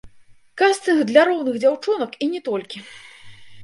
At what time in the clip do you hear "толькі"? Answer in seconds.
2.53-2.87